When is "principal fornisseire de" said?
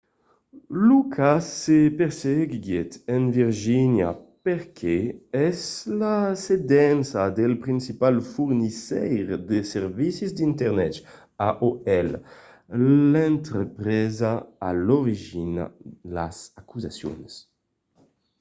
7.65-9.59